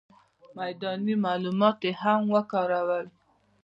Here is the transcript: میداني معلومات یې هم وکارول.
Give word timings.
میداني 0.57 1.13
معلومات 1.25 1.77
یې 1.87 1.91
هم 2.01 2.21
وکارول. 2.35 3.05